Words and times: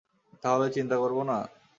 তাহলে 0.43 0.67
চিন্তা 0.69 0.95
করবো 0.97 1.21
না? 1.23 1.37